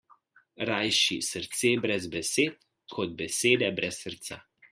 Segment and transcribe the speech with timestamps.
[0.69, 2.57] Rajši srce brez besed
[2.97, 4.41] kot besede brez srca.